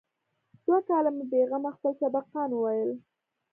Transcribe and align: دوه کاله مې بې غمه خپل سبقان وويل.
دوه 0.65 0.77
کاله 0.87 1.09
مې 1.15 1.23
بې 1.31 1.41
غمه 1.49 1.71
خپل 1.77 1.91
سبقان 2.01 2.49
وويل. 2.53 2.91